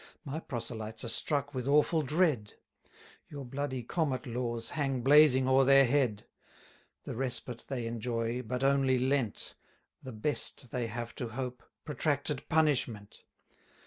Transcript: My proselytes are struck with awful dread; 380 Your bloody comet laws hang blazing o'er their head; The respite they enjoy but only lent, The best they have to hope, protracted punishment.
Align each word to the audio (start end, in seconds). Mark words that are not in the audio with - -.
My 0.25 0.39
proselytes 0.39 1.03
are 1.03 1.09
struck 1.09 1.53
with 1.53 1.67
awful 1.67 2.01
dread; 2.01 2.55
380 3.27 3.27
Your 3.29 3.45
bloody 3.45 3.83
comet 3.83 4.25
laws 4.25 4.71
hang 4.71 5.01
blazing 5.01 5.47
o'er 5.47 5.63
their 5.63 5.85
head; 5.85 6.25
The 7.03 7.13
respite 7.13 7.65
they 7.67 7.85
enjoy 7.85 8.41
but 8.41 8.63
only 8.63 8.97
lent, 8.97 9.53
The 10.01 10.11
best 10.13 10.71
they 10.71 10.87
have 10.87 11.13
to 11.17 11.27
hope, 11.29 11.61
protracted 11.85 12.49
punishment. 12.49 13.25